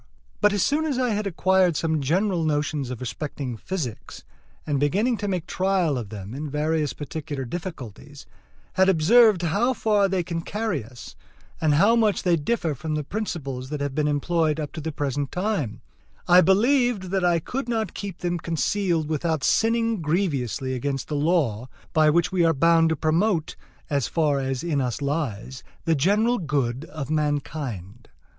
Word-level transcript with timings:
But 0.39 0.51
as 0.51 0.63
soon 0.63 0.85
as 0.85 0.97
I 0.97 1.09
had 1.11 1.27
acquired 1.27 1.77
some 1.77 2.01
general 2.01 2.43
notions 2.43 2.89
respecting 2.89 3.55
physics, 3.55 4.23
and 4.65 4.79
beginning 4.79 5.15
to 5.17 5.27
make 5.27 5.45
trial 5.45 5.95
of 5.95 6.09
them 6.09 6.33
in 6.33 6.49
various 6.49 6.91
particular 6.91 7.45
difficulties, 7.45 8.25
had 8.73 8.89
observed 8.89 9.43
how 9.43 9.73
far 9.75 10.07
they 10.07 10.23
can 10.23 10.41
carry 10.41 10.83
us, 10.83 11.15
and 11.61 11.75
how 11.75 11.95
much 11.95 12.23
they 12.23 12.35
differ 12.35 12.73
from 12.73 12.95
the 12.95 13.03
principles 13.03 13.69
that 13.69 13.79
have 13.79 13.93
been 13.93 14.07
employed 14.07 14.59
up 14.59 14.71
to 14.71 14.81
the 14.81 14.91
present 14.91 15.31
time, 15.31 15.81
I 16.27 16.41
believed 16.41 17.11
that 17.11 17.23
I 17.23 17.37
could 17.37 17.69
not 17.69 17.93
keep 17.93 18.21
them 18.21 18.39
concealed 18.39 19.07
without 19.07 19.43
sinning 19.43 20.01
grievously 20.01 20.73
against 20.73 21.09
the 21.09 21.15
law 21.15 21.69
by 21.93 22.09
which 22.09 22.31
we 22.31 22.43
are 22.43 22.55
bound 22.55 22.89
to 22.89 22.95
promote, 22.95 23.55
as 23.87 24.07
far 24.07 24.39
as 24.39 24.63
in 24.63 24.81
us 24.81 24.99
lies, 24.99 25.61
the 25.85 25.93
general 25.93 26.39
good 26.39 26.85
of 26.85 27.11
mankind. 27.11 28.09